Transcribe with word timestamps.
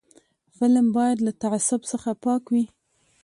فلم 0.57 0.87
باید 0.97 1.17
له 1.25 1.31
تعصب 1.41 1.81
څخه 1.91 2.11
پاک 2.23 2.43
وي 2.53 2.65